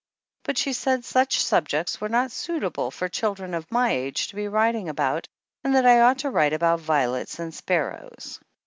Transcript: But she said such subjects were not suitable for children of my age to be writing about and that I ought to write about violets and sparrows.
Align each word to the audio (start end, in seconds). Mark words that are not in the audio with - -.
But 0.45 0.57
she 0.57 0.73
said 0.73 1.05
such 1.05 1.39
subjects 1.39 2.01
were 2.01 2.09
not 2.09 2.31
suitable 2.31 2.89
for 2.89 3.07
children 3.07 3.53
of 3.53 3.71
my 3.71 3.91
age 3.91 4.29
to 4.29 4.35
be 4.35 4.47
writing 4.47 4.89
about 4.89 5.27
and 5.63 5.75
that 5.75 5.85
I 5.85 6.01
ought 6.01 6.17
to 6.25 6.31
write 6.31 6.53
about 6.53 6.79
violets 6.79 7.37
and 7.37 7.53
sparrows. 7.53 8.39